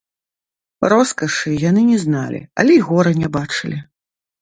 [0.93, 3.77] Роскашы яны не зналі, але й гора не бачылі.